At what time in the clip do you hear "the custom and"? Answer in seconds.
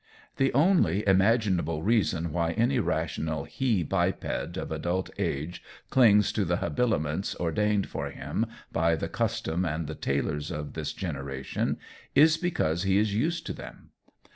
8.95-9.85